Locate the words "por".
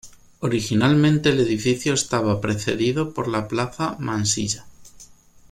3.13-3.27